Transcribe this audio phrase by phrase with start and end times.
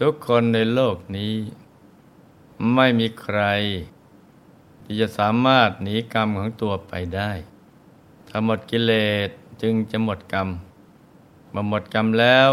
[0.00, 1.34] ทุกคนในโลกนี้
[2.74, 3.40] ไม่มีใคร
[4.84, 7.32] ที่จะสามารถหนีกรรมของตัวไปได้
[8.28, 8.92] ถ้าหมดกิเล
[9.26, 9.28] ส
[9.62, 10.48] จึงจะหมดกรรม
[11.54, 12.48] มาหมดกรรมแล้ว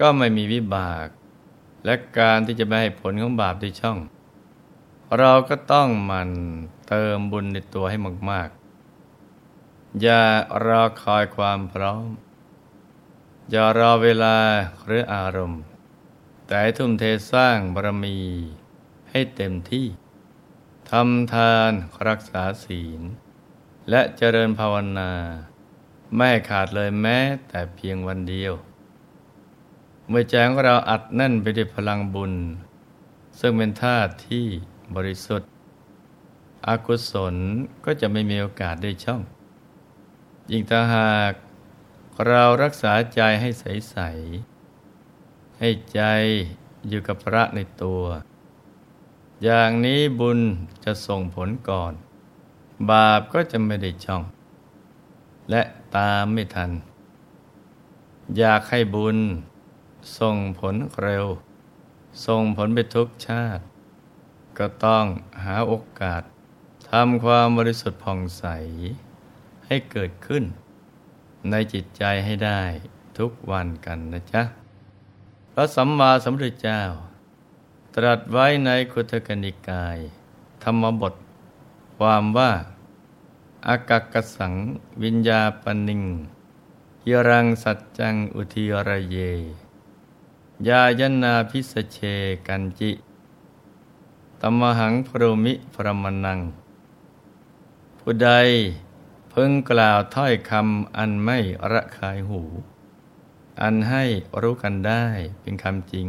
[0.00, 1.06] ก็ไม่มีวิบาก
[1.84, 3.98] และการที่จะไม่ให้ผลของบาปได้ช่อง
[5.18, 6.30] เราก็ต้องมัน
[6.88, 7.96] เติมบุญในตัวให้
[8.30, 8.48] มาก
[9.24, 10.22] ๆ อย่า
[10.66, 12.06] รอคอยความพร้อม
[13.50, 14.36] อย่ารอเวลา
[14.86, 15.62] หรืออารมณ์
[16.48, 18.18] แต่ทุ่มเทสร้างบารมี
[19.10, 19.86] ให้เต็มที่
[20.90, 21.72] ทำทาน
[22.08, 23.00] รักษาศีล
[23.90, 25.12] และเจริญภาวนา
[26.16, 28.52] ไม่ขาดเลยแม้แต่เพียงวันเดียว
[30.08, 32.34] เมื่อใจของเราอัดแน่นไปด้วยพลังบุญ
[33.40, 34.46] ซึ่งเป็นธาตุที่
[34.96, 35.50] บริสุทธิ์
[36.66, 37.34] อกุศล
[37.84, 39.22] ก็จะไม่มีโอกาสได้ช่อง
[40.50, 41.32] ยิ่งถ้าหาก
[42.26, 44.53] เรารักษาใจให้ใส ๆ
[45.66, 46.02] ให้ใจ
[46.88, 48.02] อยู่กับพระในตัว
[49.44, 50.40] อย่างนี้บุญ
[50.84, 51.92] จะส่งผลก่อน
[52.90, 54.22] บาปก็จะไม่ได้ช่อง
[55.50, 55.62] และ
[55.96, 56.70] ตามไม่ทัน
[58.38, 59.18] อยากให้บุญ
[60.18, 61.26] ส่งผลเร็ว
[62.26, 63.62] ส่งผลไปทุกชาติ
[64.58, 65.04] ก็ต้อง
[65.44, 66.22] หาโอกาส
[66.90, 68.44] ทำความบริสุทธิ์ผ่องใส
[69.66, 70.44] ให้เกิดขึ้น
[71.50, 72.62] ในจิตใจให้ได้
[73.18, 74.44] ทุกวันกันนะจ๊ะ
[75.56, 76.82] พระสัมมาสัมพุทธเจ้า
[77.94, 79.98] ตรัสไว้ในคุตกนิกาย
[80.62, 81.14] ธรรมบท
[81.96, 82.52] ความว่า
[83.66, 84.54] อากักกสัง
[85.02, 86.02] วิญญาปนิง
[87.08, 89.16] ยรังสัจจังอุทิระเย
[90.68, 91.98] ยายนาพิสเช
[92.46, 92.90] กันจิ
[94.40, 96.40] ตมหังพรมิพรมนัง
[97.98, 98.30] ผู้ใด
[99.32, 101.38] พึงกล่าวถ้อยคำอันไม่
[101.72, 102.42] ระคายหู
[103.60, 104.04] อันให้
[104.42, 105.04] รู้กันได้
[105.40, 106.08] เป็นคำจริง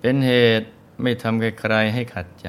[0.00, 0.68] เป็นเหตุ
[1.02, 2.48] ไม่ทำใครๆให้ขัดใจ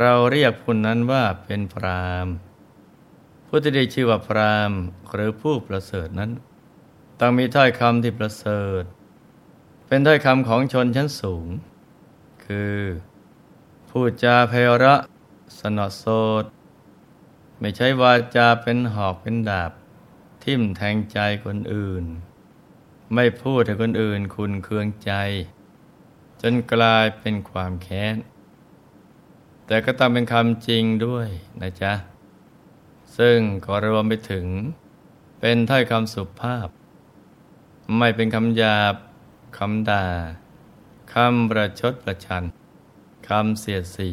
[0.00, 2.28] เราเรียกผู้นั้นว่าเป็นพราม
[3.46, 4.72] ผู้ที่ได้ชื่อว่าพราม
[5.12, 6.30] หรือผู้ประเสริฐนั้น
[7.20, 8.82] ต้องมีถ้อยคำที่ประเสริฐ
[9.86, 11.46] เป็นถ้อยคำของชนชั้นสูง
[12.44, 12.76] คือ
[13.90, 14.52] พูดจาเพ
[14.84, 14.94] ระ
[15.58, 16.04] สนอโส
[16.42, 16.44] ด
[17.60, 19.72] ไม่ใช่วาจาเป็นหอกเป็นดาบ
[20.44, 22.04] ทิ่มแทงใจคนอื่น
[23.14, 25.12] ไม่พูดให้คนอื่นคุณเคืองใจ
[26.40, 28.16] จนกลายเป็นความแค้น
[29.66, 31.28] แต่ก็ต้องเป็นคำจริงด้วย
[31.60, 31.92] นะจ๊ะ
[33.18, 34.46] ซึ่งก็รวมไปถึง
[35.40, 36.68] เป็นถ้อยคำสุภาพ
[37.98, 38.94] ไม่เป็นคำหยาบ
[39.58, 40.06] คำด่า
[41.14, 42.44] คำประชดประชัน
[43.28, 44.12] คำเสียดสี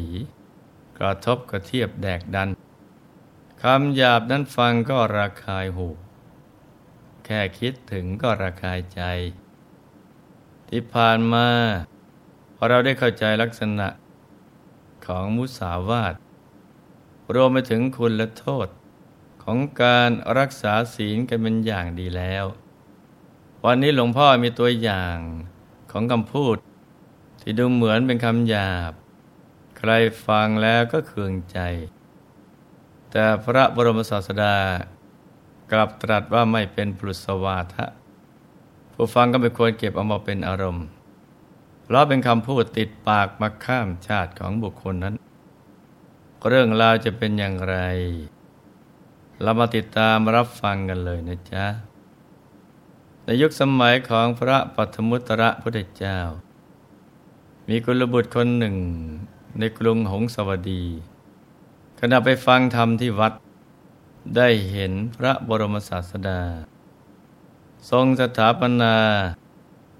[0.98, 2.48] กระทบกระเทียบแดกดัน
[3.62, 5.88] คำหยาบนั้นฟังก็ระคายหู
[7.30, 9.02] แค่คิดถึงก็ระคายใจ
[10.68, 11.48] ที่ผ่านมา
[12.56, 13.88] พอเราได้เข้าใจลักษณะ
[15.06, 16.14] ของมุสาวาท
[17.34, 18.68] รวมไปถึงคุณและโทษ
[19.42, 22.44] ของการรักษาศีลกันเป็นอย่างดีแล้ว
[23.64, 25.18] วันนี้หลวงพ่อมีตัวอย่าง
[25.90, 26.56] ของคำพูด
[27.40, 28.92] ที่ดูเหมือนเป็นคำหยาบ
[29.78, 29.90] ใคร
[30.26, 31.58] ฟังแล้วก็เคืองใจ
[33.10, 34.56] แต่พระบรมศาสดา
[35.72, 37.86] กลับตรัสว่าไม่เป็นปรุสวาทะ
[38.92, 40.86] ผู้ฟังก็ไม่ควรเก็บเอามาเป็นอารมณ์
[41.84, 45.14] เพราะเป็นคำพูดติดปากมาข้ามชาติของบุคคลนั้น
[46.48, 47.76] เรื่องราวจะเป็นอย่างไร
[49.42, 51.66] เรามาติดตามรับฟังกันเลยนะจ๊ะ
[53.24, 56.18] ในยุคสมัยของพระปัทมุตระพุทธเจ้า
[57.68, 58.76] มีกุลบุตรคนหนึ่ง
[59.58, 60.84] ในกรุงหงสวดี
[62.00, 63.32] ขณะไปฟังธรรมที่วัด
[64.36, 66.40] ได้เห็นพระบรมศาสดา
[67.90, 68.96] ทรงสถาปนา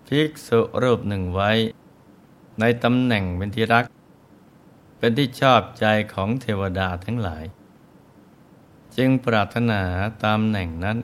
[0.06, 1.50] ภิกษุรูปหนึ่งไว้
[2.60, 3.84] ในตำแหน่งเป็นที่รัก
[4.98, 7.44] เป็นที่ชอบใจของเทวดาทั้งหลาย
[8.96, 9.82] จึงปรารถนา
[10.24, 10.98] ตามแหน่งนั้น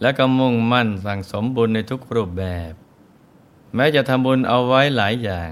[0.00, 2.72] และก็มุ่งมั่นสั่งสมบุญในทุกรูปแบบ
[3.74, 5.50] แม้จะทำบุญเอาไว้หลายอย่าง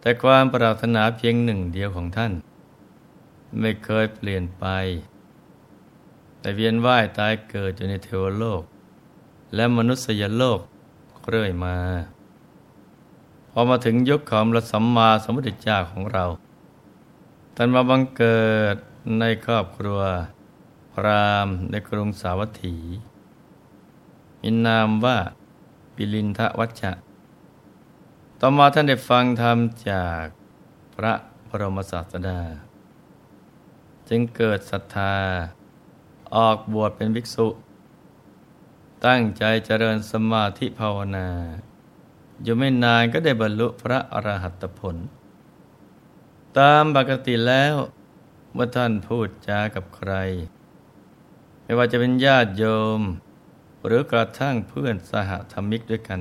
[0.00, 2.32] แต่ความปรารถนาเพียงหนึ่งเดียวของท่าน
[3.60, 4.66] ไม่เคยเปลี่ยนไป
[6.46, 8.62] แต่เวียนว่ายตายเกิดอยู่ในเทวโลก
[9.54, 10.60] และมนุษยโลก
[11.28, 11.76] เรื่อยมา
[13.50, 16.24] พอมาถึงยุคของพระสัมมาสัมพุทธเจ้าของเรา
[17.56, 18.76] ท่านมาบังเกิด
[19.18, 20.00] ในครอบครัว
[20.94, 22.76] พรามในกรุงสาวัตถี
[24.40, 25.18] มีนามว่า
[25.94, 26.92] ปิลินทวัชชะ
[28.40, 29.58] ต่อมาท่านได้ฟังธรรม
[29.90, 30.24] จาก
[30.94, 31.12] พระ
[31.48, 32.40] บรมศาสดา
[34.08, 35.14] จึงเกิดศรัทธา
[36.34, 37.48] ออกบวชเป็นภิกษุ
[39.06, 41.28] ตั้งใจเจริญสมาธิภาวนา
[42.42, 44.96] อยู่ไม่นานก็ได้บรรลุพระอรหัตผล
[46.58, 47.74] ตามปกติแล้ว
[48.52, 50.12] เมื่อท่านพูดจากับใคร
[51.62, 52.64] ไม่ว่าจะเป็นญาติโย
[52.98, 53.00] ม
[53.86, 56.20] หรือกระทั่งเพื่อนสหธรรมิกด้วยกัน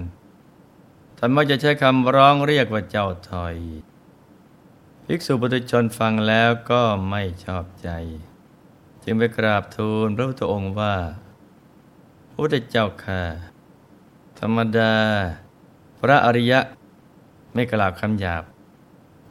[1.17, 3.57] ท่านมักจะใช้คำร้องเรียกว่าเจ้าถอย
[5.05, 7.89] ภิกษุปุถุชนฟังแล้วก็ไม่ชอบใจ
[9.07, 10.95] จึงไปกราบทูลพระพุทธองค์ว่า
[12.29, 13.21] พระพุทธเจ้าค่ะ
[14.39, 14.93] ธรรมดา
[15.99, 16.59] พระอริยะ
[17.53, 18.43] ไม่กล่าวคำหยาบ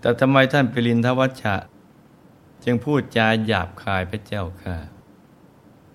[0.00, 1.56] แต่ทำไมท่านปิลินทวัชชะ
[2.64, 4.76] จึงพูดจาหยาบคายพระเจ้าค่ะ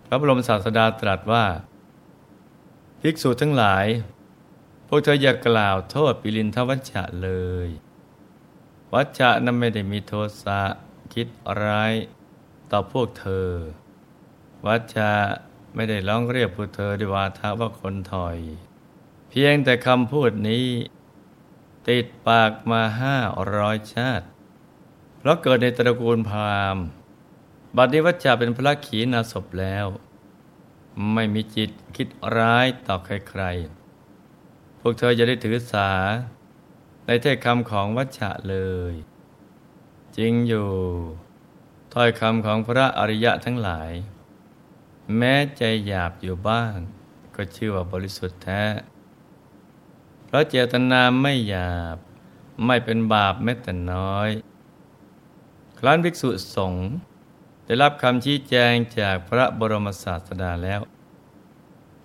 [0.05, 1.45] พระบรมศาสดาตรัสว่า
[3.01, 3.85] ภิกษุทั้งหลาย
[4.87, 7.29] พวกเธออย่ากล่าวโทษปิลินทวัชชะเล
[7.67, 7.69] ย
[8.93, 10.61] วัชชะนั้นไม่ได้มีโทสะ
[11.13, 11.27] คิด
[11.61, 11.93] ร้าย
[12.71, 13.49] ต่อพวกเธอ
[14.65, 15.11] วัชชะ
[15.75, 18.37] ไม่ได้ร้องเรียกพวกเธอด้วยวาทะว่าคนถอย
[19.29, 20.67] เพียงแต่คำพูดนี้
[21.87, 23.17] ติดปากมาห้า
[23.57, 24.25] ร้อยชาติ
[25.17, 26.83] เพราะเกิดในตระกูลพราหมณ์
[27.75, 29.85] บัดนี้วัชชะเป็นพระขีณาสพแล้ว
[31.13, 32.07] ไม่มีจิตคิด
[32.37, 35.91] ร้ายต่อใครๆ พวกเธอจะได้ถือสา
[37.05, 38.57] ในเทศคำของวัชชะเล
[38.91, 38.93] ย
[40.17, 40.69] จริงอยู่
[41.93, 43.91] ถ้อยคำของพระอริยะทั้งหลาย
[45.17, 46.75] แม้ใจหยาบอยู่บ้าง
[47.35, 48.63] ก็ชื่อว่าบริสุทธิ์แท้
[50.25, 51.97] เพราะเจตนาไม่หยาบ
[52.65, 54.29] ไม่เป็นบาปแม้แต่น้อย
[55.79, 56.87] ครั้นภิกษุสงฆ์
[57.65, 60.81] ได้รับคำชี้แจงจากพระบรมศาสดาแล้ว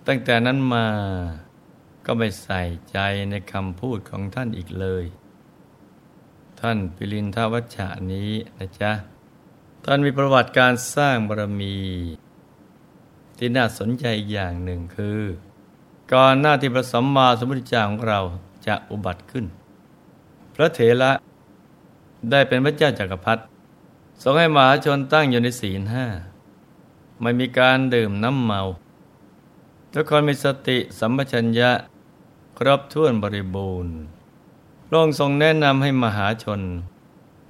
[0.07, 0.87] ตั้งแต่นั้นมา
[2.05, 2.61] ก็ไม่ใส่
[2.91, 2.97] ใจ
[3.29, 5.05] ในคำพูดของท่านอีกเลย
[6.59, 8.91] ท่านปิลินทวัชชะนี้นะจ๊ะ
[9.87, 11.75] ท่านมีประวัติการสร้างบารมี
[13.37, 15.21] ที่น่าสนใจอีกอย่างหนึ่งคือ
[16.13, 18.19] ก่อนหน้าที่พระสัมมาสัมพุทธเจ้าของเรา
[18.67, 19.45] จะอุบัติขึ้น
[20.55, 21.11] พระเถระ
[22.31, 23.41] ได้เป็นพระเจ้าจากักรพรรดิ
[24.21, 26.05] ทรงให้มหาชนตั้งอยู่ในศีลห้า
[27.21, 28.61] ไม่มีการดื่มน้ำเมา
[29.93, 31.71] ทุกคนมีสติสัมปชัญญะ
[32.57, 33.95] ครบถ้วนบริบูรณ์
[34.87, 36.61] พระองค์ทรงแนะนำให้มหาชน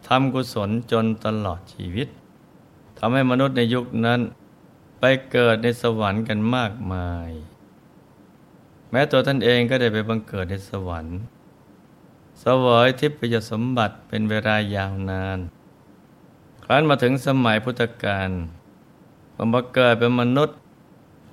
[0.08, 2.10] ทำกุศลจนตลอดชีวิต
[2.98, 4.20] ทำให้มนุษย์ในยุคนั้น
[5.00, 7.30] ไปเกิดในสวรรค์กันมากมาย
[8.92, 11.20] แม้ตัวท่านเองก็ได้ไปบังเกิดในสวรรค์
[12.44, 15.40] สวยทิพยสมบัติเป็นเวลายาวนาน
[16.64, 18.30] ครั้นมาถึงสมัยพุทธกาล
[19.54, 20.58] มาเกิดเป็นมนุษย์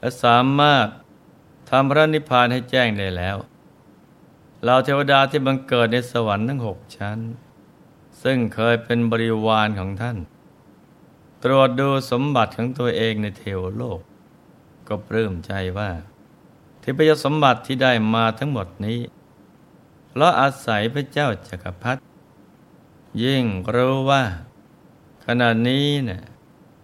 [0.00, 0.87] และสามารถ
[1.70, 3.37] ทำพระนิพพานให้แจ้งได้แล้ว
[4.65, 7.19] เราเทวดาที่บังเกิดในสวรรค์ทั้งหกชั้น
[8.23, 10.17] ซึ่งเคยเป็นบริวารของท่าน
[11.43, 14.01] ตรวจดูสมบัติของตัวเองในเทวโลก
[14.89, 15.91] ก็ปลื้มใจว่า
[16.82, 19.01] ทิพยสมบัติที่ได้มาทั้งหมดนี้
[20.08, 22.01] เพราะอาศัยพระเจ้าจักรพรรดิ
[23.22, 23.44] ยิ่ง
[23.75, 24.22] รู้ว่า
[25.27, 26.22] ขณะนี้เนี่ย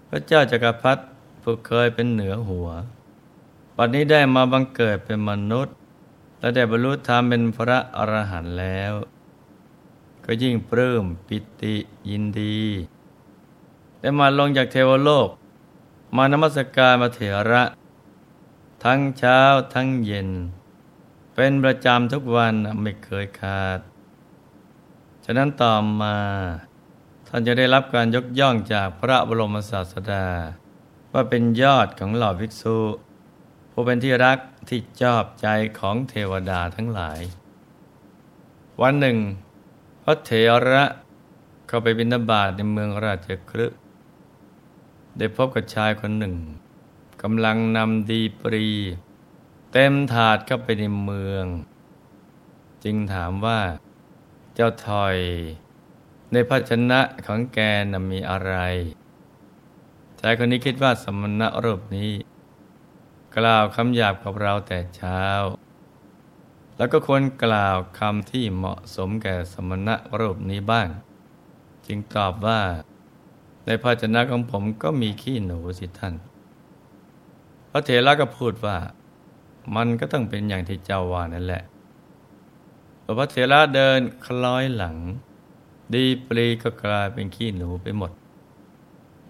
[0.09, 1.03] พระเจ้าจักรพรรดิ
[1.43, 2.69] ผู้เคยเป็นเหนือหัว
[3.77, 5.75] ปัจนี้ได้มาบังเกิดเป็นมนุษย์
[6.39, 8.93] และได้บรรลุธรรมเป็นพระอรหันต์แล้ว
[10.25, 11.75] ก็ยิ่งปลื้มปิติ
[12.11, 12.59] ยินดี
[14.01, 15.29] ได้มาลงจากเทวโลก
[16.17, 17.63] มานมัสการมาเถระ
[18.85, 19.41] ทั้งเช้า
[19.75, 20.31] ทั้งเย็น
[21.35, 23.81] เป็นประจำทุกวันไม่เคยขาด
[25.25, 26.17] ฉะนั้นต่อมา
[27.29, 30.27] ท่านจะได้รับการยกย่องจากพระบรมศาสดา
[31.13, 32.79] ว่าเป็นยอดของเหล่าภิกษุ
[33.73, 34.39] ผู้เป็นที่รัก
[34.69, 37.21] ที่ชอบใจของเทวดาทั้งหลาย
[38.83, 39.19] วันหนึ่ง
[40.03, 40.31] พระเถ
[40.71, 40.85] ระ
[41.67, 43.79] เข้าไปบิณฑบาตในเมืองราชคฤห์
[45.19, 46.37] ได้พบกับชายคนหนึ่ง
[47.23, 48.67] กำลังนำดีปรี
[49.73, 51.45] เต็มถาดเข้าไปในเมือง
[52.85, 53.61] จึงถามว่า
[54.55, 55.19] เจ้าถอย
[56.33, 58.55] ในภาชนะของแกนมีอะไร
[60.21, 62.13] ชายคนนี้คิดว่าสมณะรูปนี้
[63.37, 65.23] กล่าวคำหยาบกับเราแต่เช้า
[66.77, 70.89] แล้วก็ควรกล่าวคำที่เหมาะสมแก่สมณะรูปนี้บ้าง
[71.87, 72.61] จึงตอบว่า
[73.71, 76.15] ในภาชนะของผมก็มีขี้หนูสิท่าน
[77.71, 78.77] พระเถระก็พูดว่า
[79.77, 81.63] มันก็ต้องเป็นอย่างที่เจ้าว่านั่นแหละ
[83.19, 84.97] พระเถระเดินคล้อยหลัง
[85.95, 88.13] ดีปรีก็กลายเป็นขี้หนูไปหมด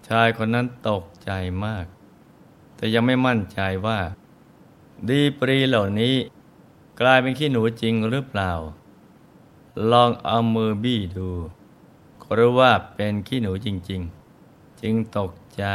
[0.07, 1.31] ชายคนนั้นตกใจ
[1.65, 1.85] มาก
[2.75, 3.99] แต่ยังไม่มั่นใจว่า
[5.09, 6.15] ดีปรีเหล่านี้
[7.01, 8.51] กลายเป็นขี้หนูจริงหรือเปล่า
[9.91, 11.29] ลองเอามือบี้ดู
[12.21, 14.18] ก็รู้ว่าเป็นขี้หนูจริง ๆ
[14.81, 15.65] จึงตกใจ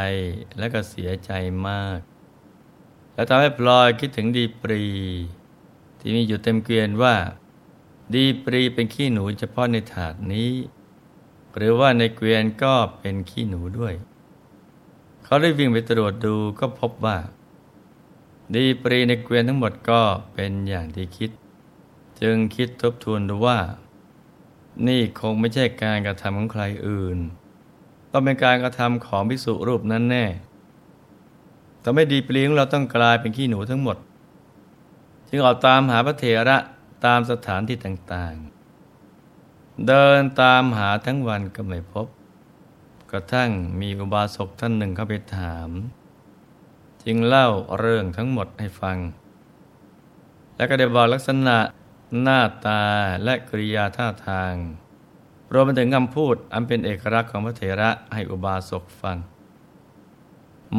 [0.57, 1.31] และก็เสียใจ
[1.67, 1.99] มาก
[3.13, 4.83] และทำให้พลอยคิดถึงดีปรี
[5.99, 7.15] ที่มีอยู่เต็มเกวียนว่า
[8.13, 10.51] ดีปรีเป็นขี้หนูเฉพาะในถาดนี้
[11.55, 13.93] หรือว่าในเกวียนก็เป็นขี้หนูด้วย
[15.23, 17.17] เขาได้วิ่งไปตรวจดูก็พบว่า
[18.55, 20.01] ดีปรีในเกวียนทั้งหมดก็
[20.33, 21.31] เป็นอย่างที่คิด
[22.21, 23.59] จึงคิดทบทวนดูว่า
[24.87, 27.17] นี่คงไม่ใช่การกระทำของใครอื่น
[28.17, 30.25] ต้องเป็นการกระทำของภิกษุรูปนั้นแน่
[31.81, 33.97] แต่ไม่ดีปรีงเราต้องกลายเป็นขี้หนูทั้งหมด
[35.29, 36.57] จึงออกตามหาพระเถระ
[37.05, 42.07] ตามสถานที่ต่างๆ เดินตามหาทั้งวันก็ไม่พบ
[43.11, 45.69] กระทั่งมีอุบาสกท่านหนึ่งเข้าไปถาม
[47.03, 47.47] จึงเล่า
[47.79, 48.97] เรื่องทั้งหมดให้ฟัง
[50.55, 51.57] และก็ได้บอกลักษณะ
[52.21, 52.83] หน้าตา
[53.23, 54.53] และกริยาท่าทาง
[55.53, 59.17] รวมไปถึงคำพูดอันเป็นเอกลักษณ์ของพระเถระให้อุบาสกฟัง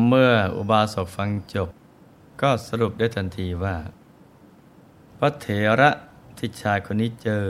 [0.06, 1.68] เมื่ออุบาสกฟังจบ
[2.40, 3.76] ก็สรุปได้ทันทีว่า
[5.18, 5.48] พระเถ
[5.80, 5.90] ระ
[6.38, 7.46] ที่ชายคนนี้เจอ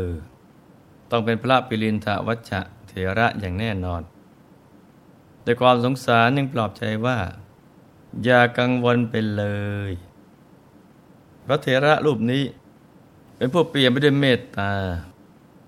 [1.11, 2.53] ต้องเป็นพระปิรินทวัช
[2.89, 4.03] เถระอย่างแน่นอน
[5.45, 7.19] ด้วยความสงสารยังปลอบใจว่า
[8.25, 9.45] อย่ากังวลไปเล
[9.91, 9.93] ย
[11.47, 12.45] พระเถระรูปนี้
[13.37, 14.73] เป็นผู้เปลี่ยนไปด้วยเมตตา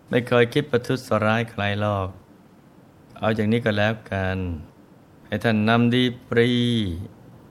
[0.08, 2.08] ไม่เคยคิดประทุษร้ายใครหรอก
[3.18, 4.38] เอาอย่างนี้ก็แล้วกัน
[5.26, 6.50] ให้ท่านนำดีปรี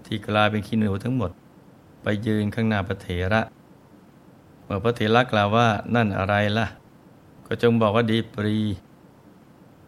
[0.05, 1.31] ที่กลายเป็นขี้หนูทั้งหมด
[2.01, 3.41] ไปยืนข้างหน้าพระเถระ
[4.63, 6.67] เมื่อพระเถระกล่าวว่านั่นอะไรล่ะ
[7.47, 8.57] ก็จงบอกว่าดีปรี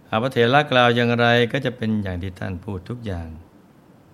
[0.09, 3.27] หากพระเถระกล่าวอย่างไรก็จะเป็นอย่างที่ท่านพูดทุกอย่าง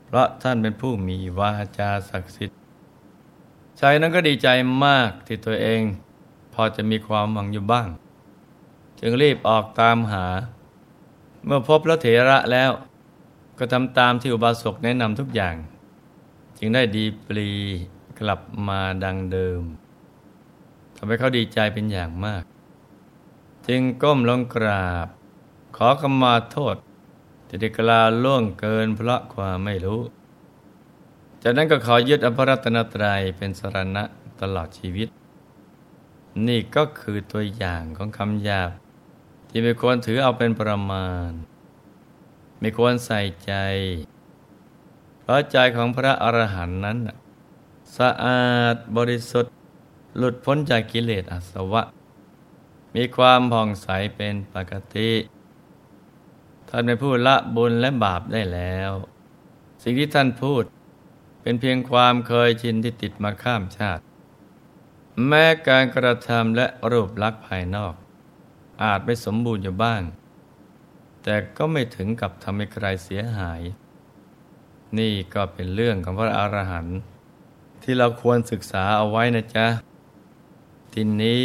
[0.06, 2.60] เพราะท่านเป็นผู้มีวาจาศักดิ์สิทธิ์
[3.80, 4.48] ชายนั้นก็ดีใจ
[4.86, 5.82] มากที่ตัวเอง
[6.54, 7.88] พอจะมีความหวังอยู่บ้าง
[9.00, 10.25] จึงรีบออกตามหา
[11.46, 12.72] เมื่อพบพระเถระแล้ว
[13.58, 15.56] ก็ทำตามที่อุบาสกแนะนำทุกอย่าง
[16.58, 17.50] จึงได้ดีปรี
[18.20, 19.62] กลับมาดังเดิม
[20.96, 22.44] ทำให้เขาดีใจเป็นอย่างมาก
[23.68, 25.08] จึงก้มลงกราบ
[25.78, 26.75] ขอขมาโทษ
[27.48, 30.02] ที่ได้กล่าวล่วงเกินเพราะความไม่รู้
[31.44, 34.04] จากนั้นก็ขอยึดอภรัตนตรัยเป็นสรณะ
[34.42, 35.10] ตลอดชีวิต
[36.48, 38.72] นี่ก็คือตัวอย่างของคำหยาบ
[39.58, 41.30] ที่ไม่ควรถือเอาเป็นประมาณ
[42.60, 43.54] ไม่ควรใส่ใจ
[45.22, 46.98] เพราะใจของพระอรหันต์นั้น
[47.98, 49.54] สะอาดบริสุทธิ์
[50.18, 51.84] หลุดพ้นจากกิเลสอาสวะ
[52.96, 55.12] มีความผ่องใสเป็นปกติ
[56.70, 58.92] ท่านเป็นผู้ละบุญและบาปได้แล้ว
[59.84, 60.64] สิ่งที่ท่านพูด
[61.42, 64.04] เป็นเพียงความเคยชินที่ติดมาข้ามชาติ
[65.28, 67.96] แม้การกระทำและรูปลักษณ์ภายนอก
[68.84, 70.01] อาจไม่สมบูรณ์อยู่บ้าง
[71.24, 73.62] แต่ก็ไม่ถึงกับทำให้ใครเสียหาย
[74.98, 76.98] นี่ก็เป็นเรื่องของพระอรหันต์
[77.84, 79.67] ที่เราควรศึกษาเอาไว้นะจ๊ะ
[80.94, 81.41] ทีนี้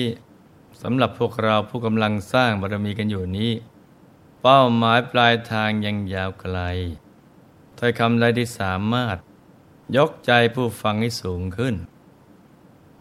[0.83, 3.53] สำหรับพวกเราผู้กำลังสร้างบารมีกันอยู่นี้
[4.43, 6.59] เป้าหมายปลายทางยังยาวไกล
[7.79, 9.17] ถ้อยคำใดที่สามารถ
[9.97, 11.75] ยกใจผู้ฟังให้สูงขึ้น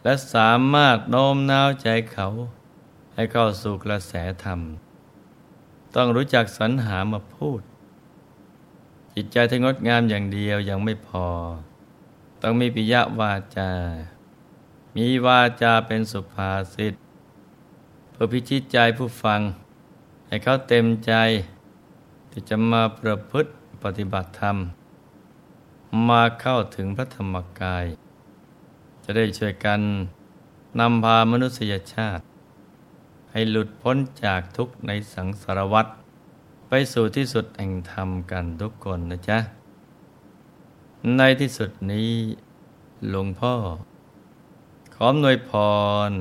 [0.04, 2.28] และสามารถโน้มน้าวใจเขา
[3.20, 4.60] ให้เข้าสู่กระแสธรรม
[5.96, 7.62] ต้องรู้จักสรรหามาพูด
[9.14, 11.28] จิตใจที่งดงามอย่างเดียวยังไม่พอ
[12.42, 13.72] ต้องมีปิยวาจา
[14.96, 16.94] มีวาจาเป็นสุภาษิต
[18.12, 19.40] เพื่อพิชิตใจผู้ฟัง
[20.28, 21.14] ให้เขาเต็มใจ
[22.32, 23.50] ที่จะมาประพฤติ
[23.84, 24.58] ปฏิบัติธรรม
[26.10, 27.86] มาเข้าถึงพระธรรมกาย
[29.04, 29.82] จะได้ช่วยกัน
[30.80, 32.24] นำพามนุษยชาติ
[33.32, 35.88] ให้หลุดพ้นจากทุกข์ในสังสารวัฏ
[36.68, 39.40] ไปสู่ที่สุดแห่งธรรมกันทุกคนนะจ๊ะ
[41.18, 42.12] ในที่สุดนี้
[43.10, 43.54] หลวงพ่อ
[44.94, 45.52] ขออำนวยพ
[46.10, 46.12] ร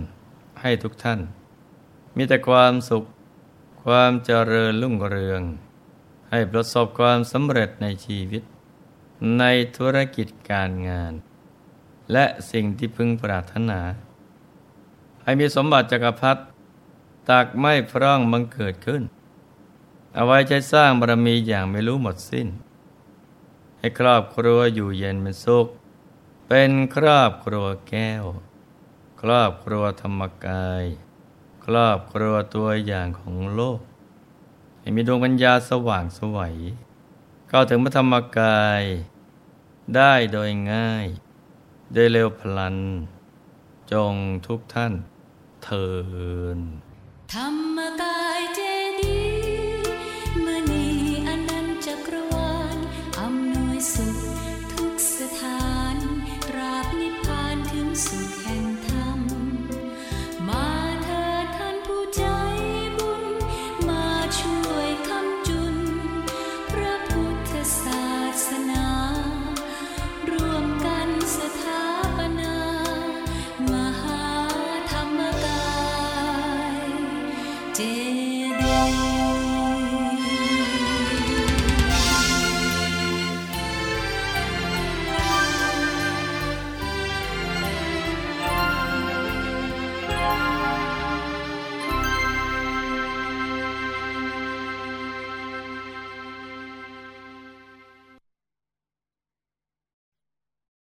[0.61, 1.21] ให้ทุกท่าน
[2.17, 3.05] มีแต่ความสุข
[3.85, 5.43] ความเจริญรุ่งเรือง
[6.31, 8.43] ให้ประสบความสำเร็จในชีวิต
[9.39, 9.45] ใน
[9.77, 11.13] ธุรกิจการงาน
[12.13, 13.81] และสิ่งที่พึงปรารถนา
[15.23, 16.43] ให้มีสมบัติจักรพรรดิ
[17.31, 19.03] ตักไม่พร่องบังเกิดขึ้น
[20.15, 22.49] เอาไว้ใช้สร้างบารมีอย่างไม่รู้หมดสิ้น
[23.79, 25.67] ให้ครอบครัวอยู่เย็นเป็นสุข
[26.49, 28.25] เป็นครอบครัวแก้ว
[29.21, 30.85] ครอบครัวธรรมกาย
[31.65, 33.81] ครอบครัวตัวอย่างของโลก
[34.81, 36.57] ให้มีดวงปัญญาสว่างสวัย
[37.49, 38.83] เข้าถึงพระธรรมกาย
[39.97, 41.07] ได้โดยง่าย
[41.93, 42.77] โดยเร็วพลัน
[43.93, 44.15] จง
[44.47, 44.93] ทุกท่าน
[45.65, 45.89] เทิ
[46.57, 46.59] น
[47.35, 48.61] ธรรมกายเจ